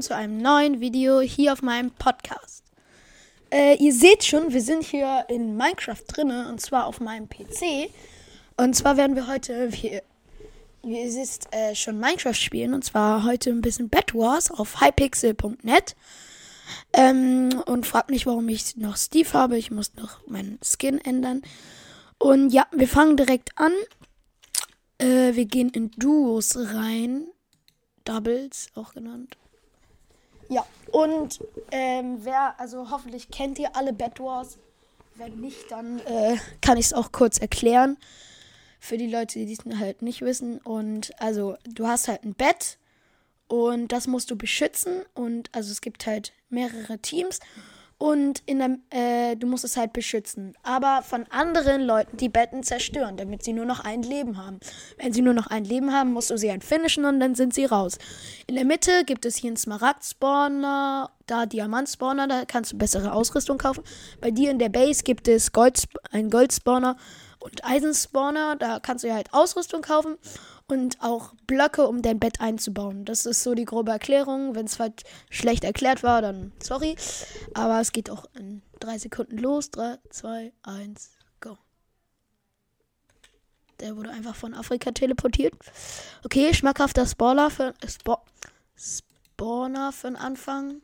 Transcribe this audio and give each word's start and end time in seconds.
willkommen 0.00 0.02
zu 0.02 0.16
einem 0.16 0.38
neuen 0.38 0.80
Video 0.80 1.20
hier 1.20 1.52
auf 1.52 1.60
meinem 1.62 1.90
Podcast. 1.90 2.64
Äh, 3.50 3.76
ihr 3.76 3.92
seht 3.92 4.24
schon, 4.24 4.52
wir 4.52 4.62
sind 4.62 4.82
hier 4.82 5.26
in 5.28 5.56
Minecraft 5.56 6.02
drinne 6.06 6.48
und 6.48 6.60
zwar 6.60 6.86
auf 6.86 7.00
meinem 7.00 7.28
PC. 7.28 7.90
Und 8.56 8.74
zwar 8.74 8.96
werden 8.96 9.14
wir 9.14 9.26
heute, 9.26 9.70
wie, 9.72 10.00
wie 10.82 11.00
es 11.00 11.16
ist, 11.16 11.48
äh, 11.52 11.74
schon 11.74 11.98
Minecraft 11.98 12.34
spielen 12.34 12.72
und 12.72 12.82
zwar 12.82 13.24
heute 13.24 13.50
ein 13.50 13.60
bisschen 13.60 13.90
Bed 13.90 14.14
Wars 14.14 14.50
auf 14.50 14.80
hypixel.net. 14.80 15.96
Ähm, 16.94 17.62
und 17.66 17.86
fragt 17.86 18.10
mich, 18.10 18.26
warum 18.26 18.48
ich 18.48 18.76
noch 18.76 18.96
Steve 18.96 19.30
habe. 19.34 19.58
Ich 19.58 19.70
muss 19.70 19.94
noch 19.96 20.26
meinen 20.26 20.58
Skin 20.62 20.98
ändern. 20.98 21.42
Und 22.18 22.50
ja, 22.50 22.66
wir 22.72 22.88
fangen 22.88 23.18
direkt 23.18 23.50
an. 23.56 23.72
Äh, 24.98 25.34
wir 25.34 25.44
gehen 25.44 25.68
in 25.70 25.90
Duos 25.90 26.56
rein. 26.56 27.26
Doubles 28.04 28.68
auch 28.74 28.94
genannt. 28.94 29.36
Ja, 30.50 30.66
und 30.90 31.38
ähm, 31.70 32.18
wer, 32.22 32.58
also 32.58 32.90
hoffentlich 32.90 33.30
kennt 33.30 33.58
ihr 33.60 33.76
alle 33.76 33.92
Bed 33.92 34.18
Wars. 34.18 34.58
Wenn 35.14 35.40
nicht, 35.40 35.70
dann 35.70 36.00
äh, 36.00 36.36
kann 36.60 36.76
ich 36.76 36.86
es 36.86 36.92
auch 36.92 37.12
kurz 37.12 37.38
erklären. 37.38 37.96
Für 38.80 38.96
die 38.96 39.06
Leute, 39.06 39.44
die 39.46 39.52
es 39.52 39.78
halt 39.78 40.02
nicht 40.02 40.22
wissen. 40.22 40.58
Und 40.58 41.12
also, 41.20 41.56
du 41.64 41.86
hast 41.86 42.08
halt 42.08 42.24
ein 42.24 42.34
Bett 42.34 42.78
und 43.46 43.92
das 43.92 44.08
musst 44.08 44.30
du 44.30 44.36
beschützen. 44.36 45.04
Und 45.14 45.54
also 45.54 45.70
es 45.70 45.80
gibt 45.80 46.06
halt 46.06 46.32
mehrere 46.48 46.98
Teams 46.98 47.38
und 48.00 48.42
in 48.46 48.60
der, 48.60 48.78
äh, 48.88 49.36
du 49.36 49.46
musst 49.46 49.62
es 49.62 49.76
halt 49.76 49.92
beschützen. 49.92 50.54
Aber 50.62 51.02
von 51.02 51.26
anderen 51.28 51.82
Leuten 51.82 52.16
die 52.16 52.30
Betten 52.30 52.62
zerstören, 52.62 53.18
damit 53.18 53.44
sie 53.44 53.52
nur 53.52 53.66
noch 53.66 53.80
ein 53.80 54.02
Leben 54.02 54.38
haben. 54.38 54.58
Wenn 54.96 55.12
sie 55.12 55.20
nur 55.20 55.34
noch 55.34 55.48
ein 55.48 55.66
Leben 55.66 55.92
haben, 55.92 56.14
musst 56.14 56.30
du 56.30 56.38
sie 56.38 56.50
halt 56.50 56.64
finishen 56.64 57.04
und 57.04 57.20
dann 57.20 57.34
sind 57.34 57.52
sie 57.52 57.66
raus. 57.66 57.98
In 58.46 58.54
der 58.54 58.64
Mitte 58.64 59.04
gibt 59.04 59.26
es 59.26 59.36
hier 59.36 59.48
einen 59.48 59.58
Smaragd-Spawner, 59.58 61.10
da 61.26 61.44
Diamant-Spawner, 61.44 62.26
da 62.26 62.46
kannst 62.46 62.72
du 62.72 62.78
bessere 62.78 63.12
Ausrüstung 63.12 63.58
kaufen. 63.58 63.84
Bei 64.22 64.30
dir 64.30 64.50
in 64.50 64.58
der 64.58 64.70
Base 64.70 65.02
gibt 65.02 65.28
es 65.28 65.52
Gold, 65.52 65.84
einen 66.10 66.30
Gold-Spawner 66.30 66.96
und 67.38 67.64
Eisenspawner, 67.66 68.56
da 68.56 68.80
kannst 68.80 69.04
du 69.04 69.08
ja 69.08 69.14
halt 69.14 69.34
Ausrüstung 69.34 69.82
kaufen 69.82 70.16
und 70.70 71.00
auch 71.02 71.34
Blöcke, 71.46 71.86
um 71.86 72.02
dein 72.02 72.20
Bett 72.20 72.40
einzubauen. 72.40 73.04
Das 73.04 73.26
ist 73.26 73.42
so 73.42 73.54
die 73.54 73.64
grobe 73.64 73.90
Erklärung. 73.90 74.54
Wenn 74.54 74.66
es 74.66 74.78
halt 74.78 75.04
schlecht 75.28 75.64
erklärt 75.64 76.02
war, 76.02 76.22
dann 76.22 76.52
sorry. 76.62 76.96
Aber 77.54 77.80
es 77.80 77.92
geht 77.92 78.10
auch 78.10 78.26
in 78.34 78.62
drei 78.78 78.98
Sekunden 78.98 79.38
los. 79.38 79.70
Drei, 79.70 79.98
zwei, 80.10 80.52
eins, 80.62 81.10
go. 81.40 81.58
Der 83.80 83.96
wurde 83.96 84.10
einfach 84.10 84.34
von 84.34 84.54
Afrika 84.54 84.92
teleportiert. 84.92 85.54
Okay, 86.24 86.52
schmackhafter 86.54 87.06
Spawner 87.06 87.50
für, 87.50 87.74
Spo 87.86 88.18
Spawner 88.76 89.92
für 89.92 90.08
den 90.08 90.16
Anfang. 90.16 90.82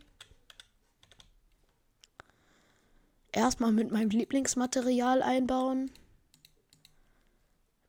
Erstmal 3.33 3.73
mit 3.73 3.91
meinem 3.91 4.11
Lieblingsmaterial 4.11 5.23
einbauen. 5.23 5.91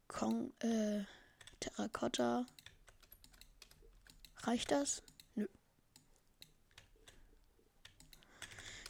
Kong, 0.07 0.51
äh. 0.59 1.03
Terrakotta. 1.67 2.45
Reicht 4.43 4.71
das? 4.71 5.01
Nö. 5.35 5.47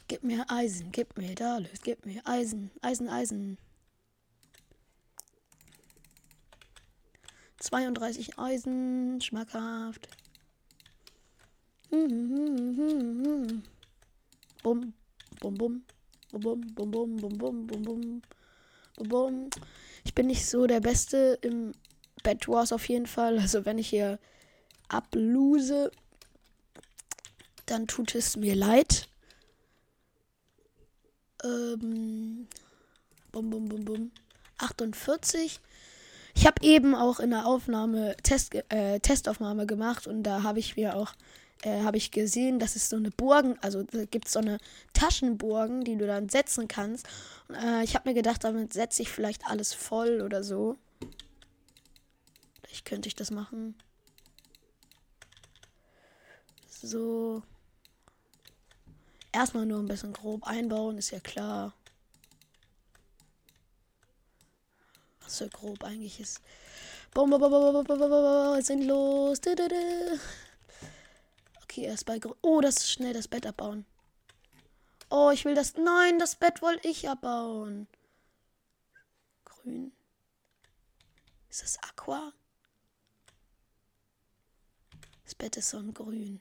Gib 0.06 0.22
mir 0.22 0.44
Eisen, 0.48 0.92
gib 0.92 1.16
mir 1.16 1.34
Dalis, 1.34 1.80
gib 1.82 2.06
mir 2.06 2.22
Eisen, 2.26 2.70
Eisen, 2.80 3.08
Eisen. 3.08 3.58
32 7.58 8.38
Eisen, 8.38 9.20
schmackhaft. 9.20 10.08
Bum, 11.90 12.08
bum, 14.62 14.94
bum, 15.40 15.54
bum, 15.58 15.84
bum, 16.30 16.60
bum, 16.74 16.74
bum, 16.74 17.16
bum, 17.16 17.38
bum, 17.38 17.66
bum, 17.66 17.82
bum, 17.82 18.22
bum. 19.08 19.50
Ich 20.04 20.14
bin 20.14 20.28
nicht 20.28 20.46
so 20.46 20.66
der 20.66 20.80
Beste 20.80 21.38
im 21.42 21.72
Bad 22.28 22.46
Wars 22.46 22.72
auf 22.72 22.86
jeden 22.90 23.06
Fall. 23.06 23.38
Also 23.38 23.64
wenn 23.64 23.78
ich 23.78 23.88
hier 23.88 24.18
ablose, 24.88 25.90
dann 27.64 27.86
tut 27.86 28.14
es 28.14 28.36
mir 28.36 28.54
leid. 28.54 29.08
Ähm, 31.42 32.46
bum, 33.32 33.48
bum, 33.48 33.68
bum, 33.70 33.84
bum. 33.86 34.10
48. 34.58 35.58
Ich 36.34 36.46
habe 36.46 36.62
eben 36.62 36.94
auch 36.94 37.18
in 37.18 37.30
der 37.30 37.46
Aufnahme 37.46 38.14
Test, 38.22 38.54
äh, 38.68 39.00
Testaufnahme 39.00 39.64
gemacht 39.64 40.06
und 40.06 40.22
da 40.22 40.42
habe 40.42 40.58
ich 40.58 40.76
mir 40.76 40.96
auch 40.96 41.14
äh, 41.62 41.82
habe 41.82 41.96
ich 41.96 42.10
gesehen, 42.10 42.58
dass 42.58 42.76
es 42.76 42.90
so 42.90 42.96
eine 42.96 43.10
Burgen, 43.10 43.56
also 43.62 43.84
da 43.84 44.04
gibt 44.04 44.26
es 44.26 44.34
so 44.34 44.40
eine 44.40 44.58
Taschenburgen, 44.92 45.82
die 45.82 45.96
du 45.96 46.06
dann 46.06 46.28
setzen 46.28 46.68
kannst. 46.68 47.08
Äh, 47.50 47.84
ich 47.84 47.94
habe 47.94 48.10
mir 48.10 48.14
gedacht, 48.14 48.44
damit 48.44 48.74
setze 48.74 49.00
ich 49.00 49.08
vielleicht 49.08 49.46
alles 49.46 49.72
voll 49.72 50.20
oder 50.20 50.44
so. 50.44 50.76
Vielleicht 52.68 52.84
könnte 52.84 53.08
ich 53.08 53.14
das 53.14 53.30
machen. 53.30 53.74
So. 56.68 57.42
Erstmal 59.32 59.64
nur 59.64 59.78
ein 59.78 59.88
bisschen 59.88 60.12
grob 60.12 60.46
einbauen, 60.46 60.98
ist 60.98 61.10
ja 61.10 61.20
klar. 61.20 61.72
Was 65.22 65.38
für 65.38 65.48
grob 65.48 65.82
eigentlich 65.82 66.20
ist. 66.20 66.42
Bum, 67.14 67.30
bum, 67.30 67.40
bum, 67.40 67.84
bum, 67.84 68.60
sind 68.60 68.82
los. 68.84 69.38
Okay, 71.62 71.84
erst 71.84 72.04
bei. 72.04 72.20
Oh, 72.42 72.60
das 72.60 72.76
ist 72.76 72.90
schnell 72.90 73.14
das 73.14 73.28
Bett 73.28 73.46
abbauen. 73.46 73.86
Oh, 75.08 75.30
ich 75.30 75.46
will 75.46 75.54
das. 75.54 75.74
Nein, 75.76 76.18
das 76.18 76.36
Bett 76.36 76.60
wollte 76.60 76.86
ich 76.86 77.08
abbauen. 77.08 77.88
Grün. 79.46 79.92
Ist 81.48 81.62
das 81.62 81.78
Aqua? 81.82 82.34
Das 85.28 85.34
Bett 85.34 85.58
ist 85.58 85.68
so 85.68 85.76
ein 85.76 85.92
Grün. 85.92 86.40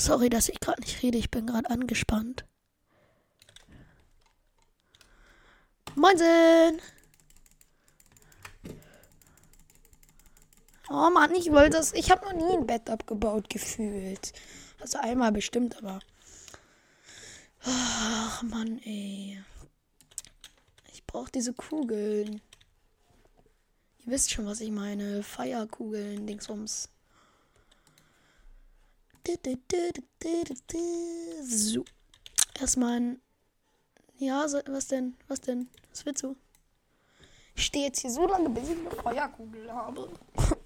Sorry, 0.00 0.30
dass 0.30 0.48
ich 0.48 0.60
gerade 0.60 0.80
nicht 0.80 1.02
rede. 1.02 1.18
Ich 1.18 1.30
bin 1.30 1.46
gerade 1.46 1.68
angespannt. 1.68 2.46
Moinsen! 5.94 6.80
Oh 10.88 11.10
Mann, 11.10 11.34
ich 11.34 11.52
wollte 11.52 11.76
das. 11.76 11.92
Ich 11.92 12.10
habe 12.10 12.24
noch 12.24 12.32
nie 12.32 12.56
ein 12.56 12.66
Bett 12.66 12.88
abgebaut 12.88 13.50
gefühlt. 13.50 14.32
Also 14.80 14.98
einmal 14.98 15.32
bestimmt, 15.32 15.76
aber. 15.76 16.00
Ach 17.66 18.42
Mann, 18.42 18.78
ey. 18.78 19.44
Ich 20.94 21.04
brauche 21.06 21.30
diese 21.30 21.52
Kugeln. 21.52 22.40
Ihr 23.98 24.06
wisst 24.12 24.30
schon, 24.30 24.46
was 24.46 24.62
ich 24.62 24.70
meine. 24.70 25.22
Feierkugeln, 25.22 26.26
Dingsums. 26.26 26.88
So. 31.42 31.84
Erstmal 32.58 33.00
ein. 33.00 33.20
Ja, 34.18 34.44
was 34.66 34.86
denn? 34.88 35.16
Was 35.28 35.40
denn? 35.40 35.68
Was 35.90 36.04
willst 36.04 36.22
du? 36.22 36.36
Ich 37.54 37.64
stehe 37.64 37.86
jetzt 37.86 38.00
hier 38.00 38.10
so 38.10 38.26
lange, 38.26 38.50
bis 38.50 38.70
ich 38.70 38.78
eine 38.78 38.90
Feuerkugel 38.90 39.72
habe. 39.72 40.08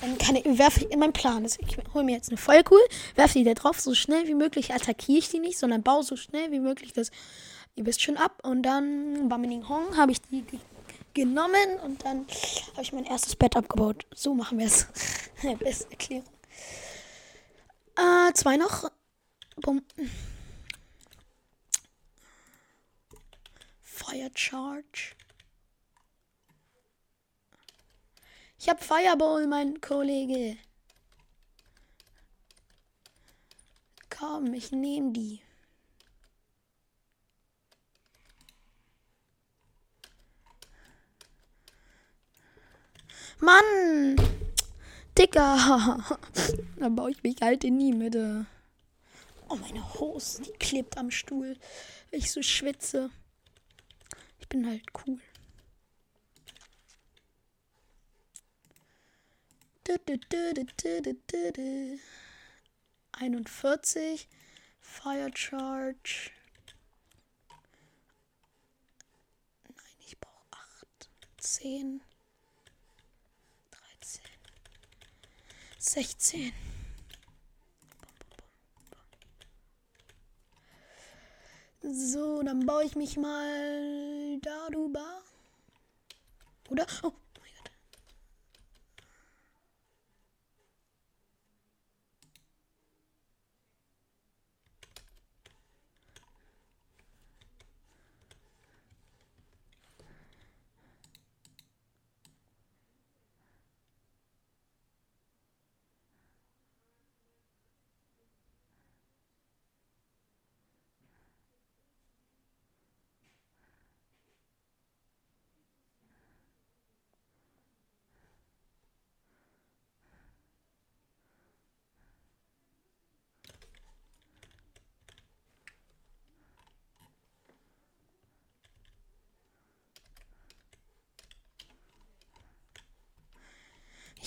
Dann 0.00 0.18
kann 0.18 0.36
ich, 0.36 0.44
werfe 0.58 0.80
ich 0.80 0.90
in 0.90 0.98
meinem 0.98 1.12
Plan 1.12 1.44
ist, 1.44 1.58
ich 1.60 1.76
hole 1.94 2.04
mir 2.04 2.12
jetzt 2.12 2.28
eine 2.28 2.36
Feuerkugel, 2.36 2.84
werfe 3.16 3.38
die 3.38 3.44
da 3.44 3.54
drauf, 3.54 3.80
so 3.80 3.94
schnell 3.94 4.26
wie 4.28 4.34
möglich 4.34 4.72
attackiere 4.72 5.18
ich 5.18 5.30
die 5.30 5.38
nicht, 5.38 5.58
sondern 5.58 5.82
baue 5.82 6.02
so 6.02 6.16
schnell 6.16 6.52
wie 6.52 6.60
möglich 6.60 6.92
das, 6.92 7.10
wisst 7.76 8.02
schon, 8.02 8.16
ab. 8.16 8.40
Und 8.42 8.62
dann, 8.62 9.28
Bamining 9.28 9.68
Hong, 9.68 9.96
habe 9.96 10.12
ich 10.12 10.20
die 10.22 10.44
genommen 11.14 11.78
und 11.84 12.04
dann 12.04 12.26
habe 12.72 12.82
ich 12.82 12.92
mein 12.92 13.04
erstes 13.04 13.36
Bett 13.36 13.56
abgebaut. 13.56 14.06
So 14.14 14.34
machen 14.34 14.58
wir 14.58 14.66
es. 14.66 14.86
Beste 15.58 15.90
Erklärung. 15.90 16.24
Äh, 18.00 18.32
zwei 18.32 18.56
noch. 18.56 18.90
Bumm. 19.56 19.84
Fire 23.82 24.30
Charge. 24.34 25.14
Ich 28.58 28.70
hab 28.70 28.82
Fireball, 28.82 29.46
mein 29.46 29.82
Kollege. 29.82 30.56
Komm, 34.08 34.54
ich 34.54 34.72
nehme 34.72 35.12
die. 35.12 35.42
Mann! 43.40 44.29
Dicker! 45.20 46.18
da 46.76 46.88
baue 46.88 47.10
ich 47.10 47.22
mich 47.22 47.36
halt 47.42 47.62
in 47.64 47.78
die 47.78 47.92
Mitte. 47.92 48.46
Oh, 49.50 49.56
meine 49.56 49.92
Hose, 49.94 50.40
die 50.40 50.52
klebt 50.52 50.96
am 50.96 51.10
Stuhl, 51.10 51.58
ich 52.10 52.32
so 52.32 52.40
schwitze. 52.40 53.10
Ich 54.38 54.48
bin 54.48 54.66
halt 54.66 54.82
cool. 55.06 55.20
41 63.12 64.26
Fire 64.80 65.30
Charge. 65.34 66.30
Nein, 69.68 69.96
ich 70.06 70.18
brauche 70.18 70.46
8, 70.52 71.10
10, 71.36 72.00
16. 75.80 76.52
So, 81.80 82.42
dann 82.42 82.66
baue 82.66 82.84
ich 82.84 82.96
mich 82.96 83.16
mal 83.16 84.38
darüber. 84.42 85.22
Oder? 86.68 86.86
Oh, 87.02 87.12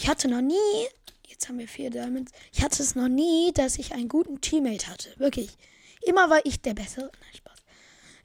Ich 0.03 0.09
hatte 0.09 0.27
noch 0.27 0.41
nie, 0.41 0.89
jetzt 1.29 1.47
haben 1.47 1.59
wir 1.59 1.67
vier 1.69 1.89
Diamonds, 1.89 2.33
ich 2.51 2.61
hatte 2.61 2.83
es 2.83 2.93
noch 2.93 3.07
nie, 3.07 3.53
dass 3.53 3.77
ich 3.77 3.93
einen 3.93 4.09
guten 4.09 4.41
Teammate 4.41 4.87
hatte. 4.87 5.17
Wirklich. 5.17 5.57
Immer 6.01 6.29
war 6.29 6.45
ich 6.45 6.59
der 6.59 6.73
Bessere. 6.73 7.09
Nein, 7.21 7.35
Spaß. 7.37 7.59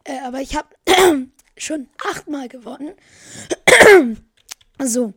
Äh, 0.02 0.18
aber 0.22 0.40
ich 0.40 0.56
habe 0.56 0.74
schon 1.56 1.88
achtmal 2.04 2.48
gewonnen. 2.48 2.96
so. 4.82 5.14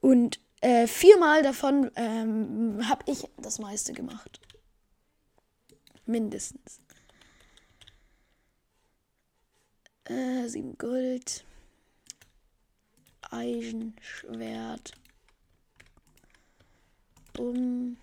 Und 0.00 0.40
äh, 0.62 0.86
viermal 0.86 1.42
davon 1.42 1.90
ähm, 1.96 2.88
habe 2.88 3.04
ich 3.04 3.24
das 3.36 3.58
meiste 3.58 3.92
gemacht. 3.92 4.40
Mindestens. 6.06 6.80
Äh, 10.04 10.48
sieben 10.48 10.78
Gold. 10.78 11.44
Eisenschwert 13.30 14.94
um 17.38 17.96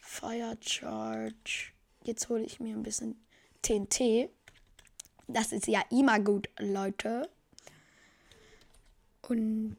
Fire 0.00 0.56
Charge. 0.60 1.72
Jetzt 2.04 2.28
hole 2.28 2.42
ich 2.44 2.60
mir 2.60 2.74
ein 2.76 2.82
bisschen 2.82 3.16
TNT. 3.62 4.28
Das 5.28 5.52
ist 5.52 5.66
ja 5.66 5.82
immer 5.90 6.20
gut, 6.20 6.48
Leute. 6.58 7.28
Und 9.28 9.76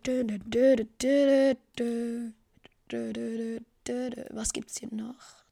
was 4.29 4.53
gibt's 4.53 4.79
hier 4.79 4.89
noch? 4.91 5.43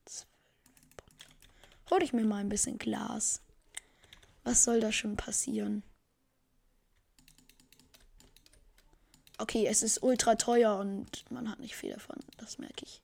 Hol 1.90 2.02
ich 2.02 2.14
mir 2.14 2.24
mal 2.24 2.38
ein 2.38 2.50
bisschen 2.50 2.78
Glas. 2.78 3.42
Was 4.46 4.64
soll 4.64 4.80
da 4.80 4.94
schon 4.94 5.18
passieren? 5.18 5.84
Okay, 9.42 9.66
es 9.66 9.82
ist 9.82 10.04
ultra 10.04 10.36
teuer 10.36 10.78
und 10.78 11.26
man 11.32 11.50
hat 11.50 11.58
nicht 11.58 11.76
viel 11.76 11.92
davon. 11.92 12.18
Das 12.38 12.60
merke 12.60 12.86
ich. 12.86 13.02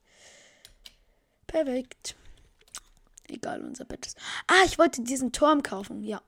Perfekt. 1.47 2.15
Egal, 3.27 3.63
unser 3.63 3.85
Bett 3.85 4.05
ist. 4.05 4.19
Ah, 4.45 4.63
ich 4.63 4.77
wollte 4.77 5.01
diesen 5.01 5.31
Turm 5.31 5.63
kaufen. 5.63 6.03
Ja. 6.03 6.21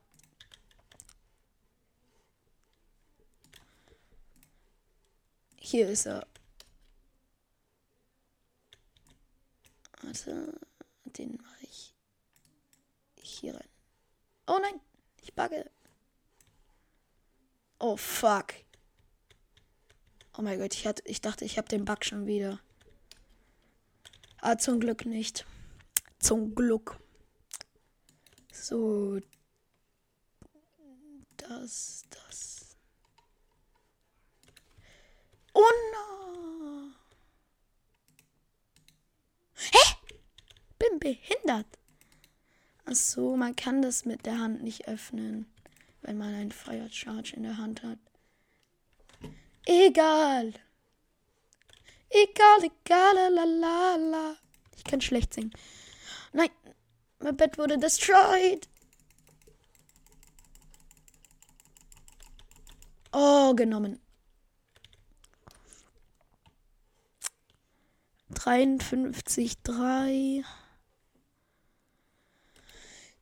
Hier 5.60 5.88
ist 5.88 6.06
er. 6.06 6.26
Warte, 10.02 10.58
den 11.04 11.36
mache 11.36 11.66
ich 11.66 11.94
hier 13.14 13.54
rein. 13.54 13.68
Oh 14.48 14.58
nein, 14.60 14.80
ich 15.22 15.32
bugge. 15.34 15.70
Oh 17.78 17.96
fuck. 17.96 18.54
Oh 20.40 20.42
mein 20.42 20.58
Gott, 20.58 20.72
ich, 20.72 20.86
hatte, 20.86 21.02
ich 21.04 21.20
dachte, 21.20 21.44
ich 21.44 21.58
habe 21.58 21.68
den 21.68 21.84
Bug 21.84 22.02
schon 22.02 22.26
wieder. 22.26 22.60
Ah, 24.40 24.56
zum 24.56 24.80
Glück 24.80 25.04
nicht. 25.04 25.44
Zum 26.18 26.54
Glück. 26.54 26.98
So. 28.50 29.20
Das, 31.36 32.04
das. 32.08 32.74
Oh 35.52 35.60
no. 35.92 36.88
Hä? 39.56 39.94
Bin 40.78 40.98
behindert. 41.00 41.66
Ach 42.86 42.94
so, 42.94 43.36
man 43.36 43.54
kann 43.56 43.82
das 43.82 44.06
mit 44.06 44.24
der 44.24 44.38
Hand 44.38 44.62
nicht 44.62 44.88
öffnen, 44.88 45.52
wenn 46.00 46.16
man 46.16 46.32
einen 46.32 46.52
Fire 46.52 46.88
Charge 46.90 47.36
in 47.36 47.42
der 47.42 47.58
Hand 47.58 47.82
hat. 47.82 47.98
Egal. 49.70 50.52
Egal, 52.10 52.64
egal, 52.64 53.32
la 53.32 53.44
la 53.44 53.94
la. 53.94 54.36
Ich 54.76 54.82
kann 54.82 55.00
schlecht 55.00 55.32
singen. 55.32 55.52
Nein, 56.32 56.50
mein 57.20 57.36
Bett 57.36 57.56
wurde 57.56 57.78
destroyed. 57.78 58.68
Oh, 63.12 63.54
genommen. 63.54 64.00
53, 68.30 69.62
3. 69.62 70.44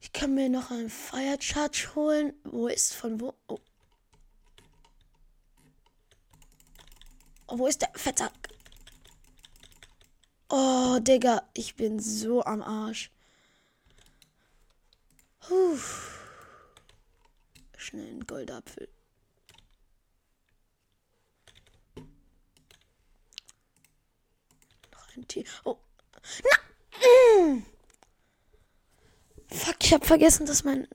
Ich 0.00 0.12
kann 0.14 0.34
mir 0.34 0.48
noch 0.48 0.70
einen 0.70 0.88
Fire 0.88 1.36
Charge 1.40 1.90
holen. 1.94 2.32
Wo 2.44 2.68
ist 2.68 2.94
von 2.94 3.20
wo? 3.20 3.34
Oh. 3.48 3.58
Wo 7.48 7.66
ist 7.66 7.80
der 7.80 7.90
Fettsack? 7.94 8.32
Oh, 10.50 10.98
Digga, 11.00 11.48
ich 11.54 11.76
bin 11.76 11.98
so 11.98 12.44
am 12.44 12.62
Arsch. 12.62 13.10
Puh. 15.40 15.78
Schnell 17.76 18.06
ein 18.06 18.26
Goldapfel. 18.26 18.88
Noch 24.92 25.16
ein 25.16 25.26
Tier. 25.26 25.44
Oh. 25.64 25.78
Na! 26.44 27.46
Mm. 27.46 27.64
Fuck, 29.50 29.76
ich 29.82 29.94
hab 29.94 30.04
vergessen, 30.04 30.44
dass 30.44 30.64
mein 30.64 30.86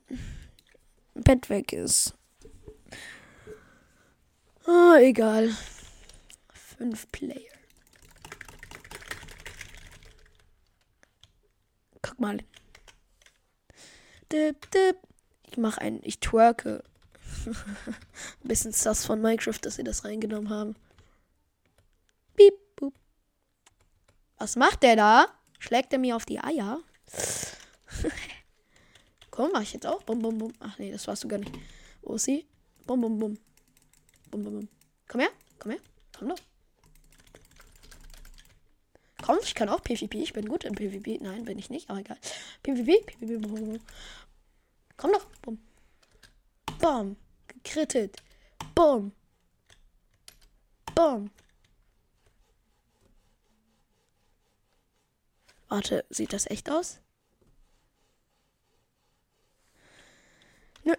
Bett 1.16 1.50
weg 1.50 1.74
ist. 1.74 2.14
Oh, 4.68 4.94
egal 5.00 5.56
fünf 6.78 7.12
Player. 7.12 7.52
Guck 12.02 12.20
mal. 12.20 12.40
Ich 14.32 15.58
mache 15.58 15.82
ein, 15.82 16.00
ich 16.04 16.20
twerke. 16.20 16.84
ein 17.46 17.56
bisschen 18.44 18.74
das 18.84 19.06
von 19.06 19.22
Minecraft, 19.22 19.60
dass 19.62 19.76
sie 19.76 19.84
das 19.84 20.04
reingenommen 20.04 20.50
haben. 20.50 20.76
Piep, 22.36 22.54
boop. 22.76 22.94
Was 24.38 24.56
macht 24.56 24.84
der 24.84 24.96
da? 24.96 25.28
Schlägt 25.60 25.94
er 25.94 26.00
mir 26.00 26.16
auf 26.16 26.26
die 26.26 26.40
Eier? 26.40 26.80
Komm, 29.32 29.52
mach 29.54 29.62
ich 29.62 29.74
jetzt 29.74 29.86
auch. 29.86 30.04
Bum, 30.04 30.20
bum, 30.20 30.38
bum. 30.38 30.54
Ach 30.60 30.78
nee, 30.78 30.92
das 30.92 31.08
warst 31.08 31.24
du 31.24 31.28
gar 31.28 31.38
nicht. 31.38 31.54
Wo 32.02 32.16
ist 32.16 32.26
sie? 32.26 32.46
Bum, 32.86 33.02
bum, 33.02 33.18
bum. 33.18 33.38
Bum, 34.30 34.44
bum, 34.44 34.54
bum. 34.60 34.70
Komm 35.08 35.22
her, 35.22 35.30
komm 35.60 35.72
her. 35.72 35.82
Komm 36.18 36.30
doch. 36.30 36.40
Komm, 39.24 39.40
ich 39.42 39.56
kann 39.56 39.70
auch 39.70 39.82
PvP. 39.82 40.22
Ich 40.22 40.34
bin 40.34 40.50
gut 40.50 40.66
im 40.66 40.76
PvP. 40.76 41.20
Nein, 41.22 41.46
bin 41.46 41.58
ich 41.58 41.70
nicht, 41.70 41.90
aber 41.90 42.00
egal. 42.00 42.18
PvP, 42.62 43.00
PvP. 43.06 43.38
Bum. 43.38 43.80
Komm 44.98 45.14
doch. 45.14 45.26
Bum. 45.42 45.58
Bum. 46.80 47.16
Gekrittet. 47.48 48.22
Bum. 48.76 49.14
Bum. 50.94 51.32
Warte, 55.70 56.04
sieht 56.10 56.34
das 56.34 56.46
echt 56.50 56.70
aus? 56.70 57.00
Nö. 60.84 60.96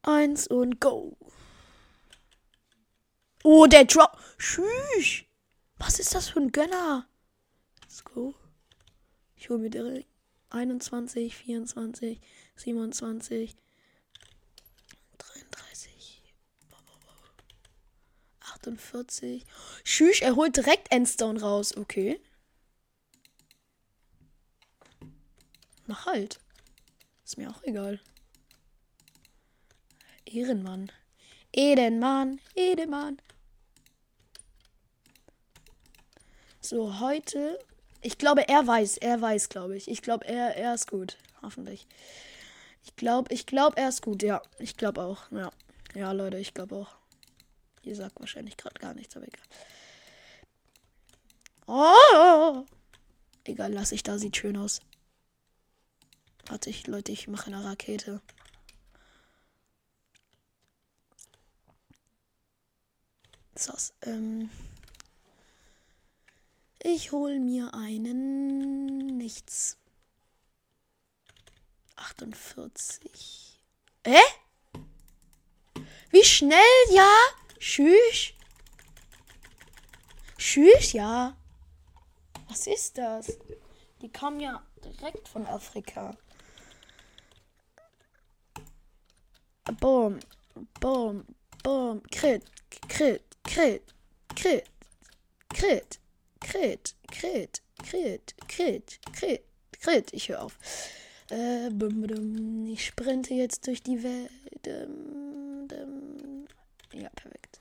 Eins 0.00 0.46
und 0.46 0.80
go. 0.80 1.18
Oh, 3.44 3.66
der 3.66 3.84
Drop. 3.84 4.18
Tschüss. 4.38 5.26
Was 5.80 5.98
ist 5.98 6.14
das 6.14 6.28
für 6.28 6.40
ein 6.40 6.52
Gönner? 6.52 7.08
Let's 7.80 8.04
go. 8.04 8.34
Ich 9.34 9.48
hole 9.48 9.58
mir 9.58 9.70
direkt 9.70 10.06
21, 10.50 11.34
24, 11.34 12.20
27, 12.54 13.56
33, 15.16 16.22
48. 18.40 19.44
Tschüss, 19.82 20.20
er 20.20 20.36
holt 20.36 20.56
direkt 20.56 20.92
Endstone 20.92 21.40
raus. 21.40 21.74
Okay. 21.74 22.20
Mach 25.86 26.04
halt. 26.04 26.40
Ist 27.24 27.38
mir 27.38 27.50
auch 27.50 27.62
egal. 27.62 28.00
Ehrenmann. 30.26 30.92
Edenmann, 31.52 32.38
Edenmann. 32.54 33.20
So, 36.60 37.00
heute. 37.00 37.58
Ich 38.02 38.18
glaube, 38.18 38.48
er 38.48 38.66
weiß. 38.66 38.98
Er 38.98 39.20
weiß, 39.20 39.48
glaube 39.48 39.76
ich. 39.76 39.88
Ich 39.88 40.02
glaube, 40.02 40.26
er, 40.26 40.56
er 40.56 40.74
ist 40.74 40.88
gut. 40.90 41.16
Hoffentlich. 41.42 41.86
Ich 42.84 42.96
glaube, 42.96 43.32
ich 43.32 43.46
glaube, 43.46 43.76
er 43.76 43.88
ist 43.88 44.02
gut. 44.02 44.22
Ja, 44.22 44.42
ich 44.58 44.76
glaube 44.76 45.02
auch. 45.02 45.30
Ja. 45.30 45.50
Ja, 45.94 46.12
Leute, 46.12 46.38
ich 46.38 46.54
glaube 46.54 46.76
auch. 46.76 46.94
Ihr 47.82 47.96
sagt 47.96 48.20
wahrscheinlich 48.20 48.56
gerade 48.56 48.78
gar 48.78 48.94
nichts, 48.94 49.16
aber 49.16 49.26
egal. 49.26 49.42
Oh! 51.66 52.66
Egal, 53.44 53.72
lass 53.72 53.92
ich 53.92 54.02
da. 54.02 54.18
Sieht 54.18 54.36
schön 54.36 54.56
aus. 54.56 54.80
Warte, 56.46 56.68
ich, 56.68 56.86
Leute, 56.86 57.12
ich 57.12 57.26
mache 57.28 57.46
eine 57.46 57.64
Rakete. 57.64 58.20
So, 63.54 63.72
ähm. 64.02 64.50
Ich 66.82 67.12
hol 67.12 67.38
mir 67.40 67.74
einen 67.74 69.18
nichts. 69.18 69.76
48. 71.96 73.60
Hä? 74.06 74.18
Wie 76.10 76.24
schnell? 76.24 76.58
Ja? 76.90 77.12
Tschüss. 77.58 78.32
Tschüss, 80.38 80.94
ja. 80.94 81.36
Was 82.48 82.66
ist 82.66 82.96
das? 82.96 83.38
Die 84.00 84.10
kommen 84.10 84.40
ja 84.40 84.62
direkt 84.82 85.28
von 85.28 85.46
Afrika. 85.46 86.16
Boom, 89.78 90.18
boom, 90.80 91.26
boom. 91.62 92.02
Crit, 92.10 92.42
crit, 92.88 93.22
crit, 93.44 93.82
crit, 94.34 94.64
crit. 95.50 96.00
Kret, 96.40 96.94
Kret, 97.10 97.62
Kret, 97.82 98.34
Kret, 98.48 98.98
Kret, 99.12 99.42
Kret. 99.80 100.12
Ich 100.12 100.28
höre 100.28 100.42
auf. 100.42 100.58
Äh, 101.30 101.70
ich 102.72 102.86
sprinte 102.86 103.34
jetzt 103.34 103.66
durch 103.66 103.82
die 103.82 104.02
Welt. 104.02 104.66
Ja, 106.92 107.08
perfekt. 107.10 107.60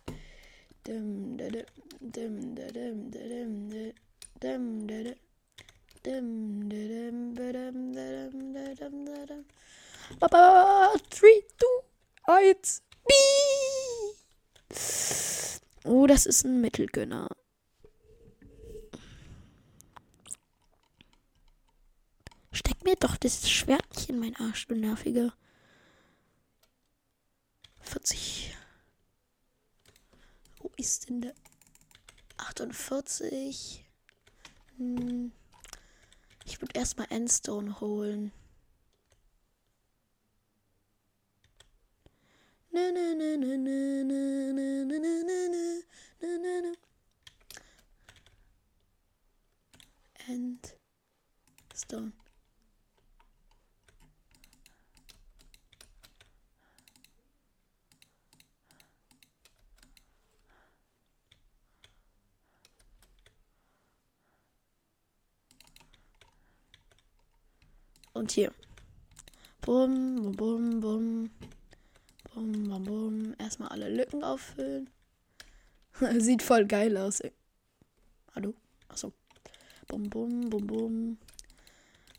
Papa, 10.19 10.93
3, 11.09 11.43
2, 11.57 11.67
1, 12.23 12.81
B! 13.07 13.13
Oh, 15.85 16.07
das 16.07 16.25
ist 16.25 16.43
ein 16.45 16.61
Mittelgönner. 16.61 17.29
Steck 22.59 22.83
mir 22.83 22.97
doch 22.97 23.15
das 23.15 23.49
Schwertchen 23.49 24.15
in 24.15 24.19
mein 24.19 24.35
Arsch, 24.35 24.67
du 24.67 24.75
nerviger. 24.75 25.33
40. 27.79 28.53
Wo 30.57 30.69
ist 30.75 31.07
denn 31.07 31.21
der? 31.21 31.33
48. 32.35 33.85
Hm. 34.75 35.31
Ich 36.43 36.59
würde 36.59 36.77
erstmal 36.77 37.07
Endstone 37.09 37.79
holen. 37.79 38.33
Na, 42.71 42.91
na, 42.91 43.13
na, 43.15 43.37
na, 43.37 43.55
na, 43.55 44.03
na, 44.03 44.53
na, 44.53 44.83
na, 44.83 45.23
na, 46.19 46.37
na, 46.37 46.61
na. 46.61 46.73
Endstone. 50.27 52.11
Und 68.13 68.31
hier. 68.31 68.51
Bum, 69.61 70.31
bum, 70.33 70.79
bum. 70.79 71.29
Bum, 72.33 72.69
bum, 72.69 72.83
bum. 72.83 73.35
Erstmal 73.37 73.69
alle 73.69 73.89
Lücken 73.89 74.23
auffüllen. 74.23 74.89
Sieht 76.19 76.41
voll 76.41 76.65
geil 76.65 76.97
aus. 76.97 77.21
Hallo? 78.35 78.53
Achso. 78.87 79.13
Bum, 79.87 80.09
bum, 80.09 80.49
bum. 80.49 81.17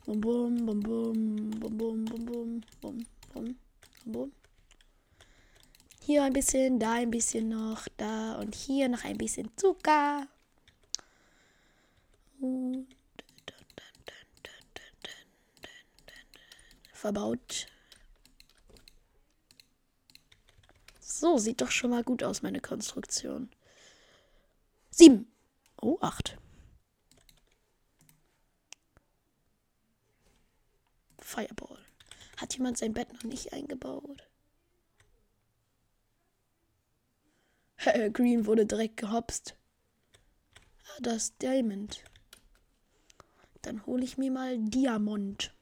Bum, 0.05 0.21
bum, 0.21 0.65
bum, 0.65 0.79
bum. 0.79 1.51
Bum, 1.59 1.77
bum, 1.77 2.05
bum, 2.05 2.25
bum. 2.25 2.25
Bum, 2.25 2.61
bum, 2.81 3.05
bum, 3.33 3.55
bum. 4.05 4.31
Hier 6.03 6.23
ein 6.23 6.33
bisschen, 6.33 6.79
da 6.79 6.93
ein 6.93 7.11
bisschen 7.11 7.49
noch, 7.49 7.87
da 7.97 8.35
und 8.39 8.55
hier 8.55 8.89
noch 8.89 9.03
ein 9.03 9.17
bisschen 9.17 9.49
Zucker. 9.55 10.27
Und 12.39 12.87
verbaut. 17.01 17.67
So, 20.99 21.37
sieht 21.37 21.61
doch 21.61 21.71
schon 21.71 21.89
mal 21.89 22.03
gut 22.03 22.23
aus, 22.23 22.41
meine 22.41 22.61
Konstruktion. 22.61 23.49
Sieben. 24.91 25.31
Oh, 25.81 25.97
acht. 25.99 26.37
Fireball. 31.19 31.79
Hat 32.37 32.55
jemand 32.55 32.77
sein 32.77 32.93
Bett 32.93 33.11
noch 33.13 33.23
nicht 33.23 33.51
eingebaut? 33.51 34.29
Green 38.13 38.45
wurde 38.45 38.65
direkt 38.65 38.97
gehopst. 38.97 39.55
Ah, 40.85 40.99
das 41.01 41.35
Diamond. 41.37 42.03
Dann 43.63 43.85
hole 43.85 44.03
ich 44.03 44.17
mir 44.17 44.31
mal 44.31 44.57
Diamond. 44.59 45.53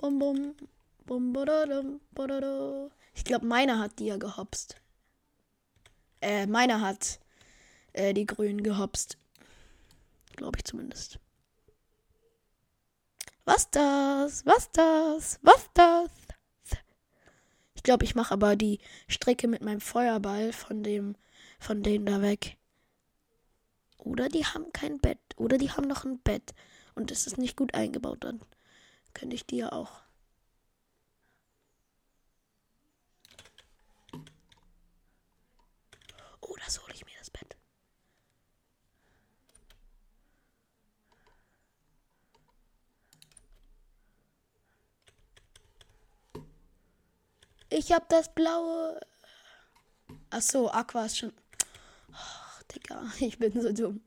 Bum, 0.00 0.18
bum, 0.18 0.54
bum, 1.04 1.32
badadum, 1.34 2.00
badadum. 2.12 2.90
Ich 3.12 3.22
glaube, 3.22 3.44
meiner 3.44 3.78
hat 3.78 3.98
die 3.98 4.06
ja 4.06 4.16
gehopst. 4.16 4.76
Äh, 6.22 6.46
meiner 6.46 6.80
hat 6.80 7.20
äh, 7.92 8.14
die 8.14 8.24
Grünen 8.24 8.62
gehopst. 8.62 9.18
Glaube 10.36 10.56
ich 10.56 10.64
zumindest. 10.64 11.18
Was 13.44 13.70
das? 13.70 14.46
Was 14.46 14.70
das? 14.72 15.38
Was 15.42 15.68
das? 15.74 16.08
Ich 17.74 17.82
glaube, 17.82 18.04
ich 18.04 18.14
mache 18.14 18.32
aber 18.32 18.56
die 18.56 18.78
Strecke 19.06 19.48
mit 19.48 19.60
meinem 19.60 19.82
Feuerball 19.82 20.54
von 20.54 20.82
dem, 20.82 21.14
von 21.58 21.82
denen 21.82 22.06
da 22.06 22.22
weg. 22.22 22.56
Oder 23.98 24.30
die 24.30 24.46
haben 24.46 24.72
kein 24.72 24.98
Bett. 24.98 25.18
Oder 25.36 25.58
die 25.58 25.70
haben 25.70 25.86
noch 25.86 26.06
ein 26.06 26.20
Bett. 26.20 26.54
Und 26.94 27.10
es 27.10 27.26
ist 27.26 27.36
nicht 27.36 27.54
gut 27.54 27.74
eingebaut. 27.74 28.24
Dann 28.24 28.40
könnte 29.14 29.36
ich 29.36 29.44
ja 29.50 29.72
auch. 29.72 30.02
Oder 36.40 36.68
so 36.68 36.82
hole 36.82 36.94
ich 36.94 37.04
mir 37.04 37.12
das 37.18 37.30
Bett. 37.30 37.56
Ich 47.70 47.92
hab 47.92 48.08
das 48.08 48.32
blaue. 48.34 49.00
Ach 50.30 50.42
so, 50.42 50.70
Aqua 50.70 51.06
ist 51.06 51.18
schon. 51.18 51.32
Oh, 52.12 52.62
Digga, 52.74 53.02
ich 53.20 53.38
bin 53.38 53.60
so 53.60 53.72
dumm. 53.72 54.00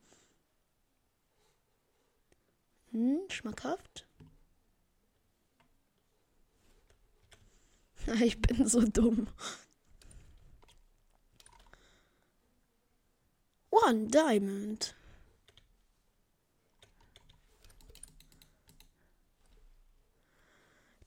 Hm, 2.91 3.21
schmackhaft. 3.29 4.05
Ich 8.21 8.39
bin 8.41 8.67
so 8.67 8.81
dumm. 8.81 9.27
One 13.71 14.07
Diamond. 14.07 14.95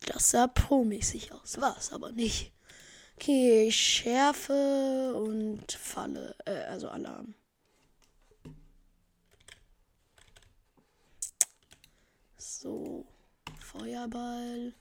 Das 0.07 0.31
sah 0.31 0.47
pro-mäßig 0.47 1.33
aus, 1.33 1.61
war 1.61 1.77
es 1.79 1.93
aber 1.93 2.13
nicht. 2.13 2.53
Okay, 3.17 3.71
Schärfe 3.71 5.15
und 5.15 5.73
Falle, 5.73 6.37
äh, 6.45 6.65
also 6.65 6.89
Alarm. 6.89 7.35
So, 12.37 13.07
Feuerball. 13.61 14.75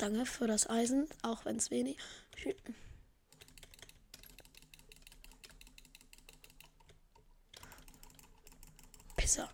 Danke 0.00 0.24
für 0.24 0.46
das 0.46 0.66
Eisen, 0.70 1.06
auch 1.20 1.44
wenn 1.44 1.56
es 1.56 1.70
wenig. 1.70 1.98
Pisser. 9.14 9.50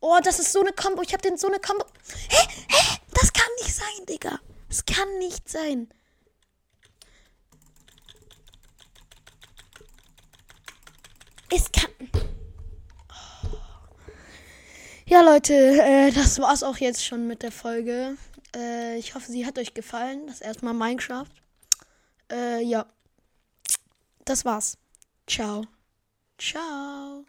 Oh, 0.00 0.18
das 0.22 0.40
ist 0.40 0.52
so 0.52 0.60
eine 0.60 0.74
Combo. 0.74 1.00
Ich 1.00 1.14
habe 1.14 1.22
den 1.22 1.38
so 1.38 1.46
eine 1.46 1.58
Combo. 1.58 1.86
Hä? 2.28 2.48
Hä? 2.68 2.98
Das 3.14 3.32
kann 3.32 3.48
nicht 3.62 3.74
sein, 3.74 4.06
Digga. 4.06 4.38
Das 4.68 4.84
kann 4.84 5.18
nicht 5.18 5.48
sein. 5.48 5.88
Es 11.48 11.72
kann. 11.72 12.07
Ja, 15.08 15.22
Leute, 15.22 15.54
äh, 15.54 16.10
das 16.12 16.38
war's 16.38 16.62
auch 16.62 16.76
jetzt 16.76 17.02
schon 17.02 17.26
mit 17.26 17.42
der 17.42 17.50
Folge. 17.50 18.18
Äh, 18.54 18.98
ich 18.98 19.14
hoffe, 19.14 19.32
sie 19.32 19.46
hat 19.46 19.58
euch 19.58 19.72
gefallen. 19.72 20.26
Das 20.26 20.42
erstmal 20.42 20.74
Minecraft. 20.74 21.24
Äh, 22.30 22.62
ja. 22.62 22.84
Das 24.26 24.44
war's. 24.44 24.76
Ciao. 25.26 25.64
Ciao. 26.36 27.24